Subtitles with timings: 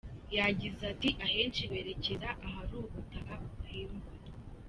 [0.37, 4.09] Yagize ati “Ahenshi berekeza ahari ubutaka buhingwa.